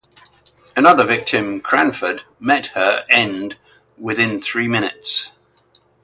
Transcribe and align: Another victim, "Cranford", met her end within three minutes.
Another 0.75 1.05
victim, 1.05 1.59
"Cranford", 1.61 2.23
met 2.39 2.65
her 2.73 3.05
end 3.07 3.55
within 3.99 4.41
three 4.41 4.67
minutes. 4.67 5.31